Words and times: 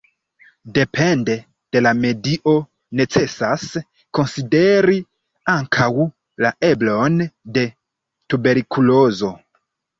Depende 0.77 1.35
de 1.75 1.81
la 1.87 1.91
medio 1.97 2.53
necesas 3.03 3.67
konsideri 4.19 4.97
ankaŭ 5.59 5.91
la 6.47 6.55
eblon 6.73 7.23
de 7.59 7.69
tuberkulozo. 8.33 9.35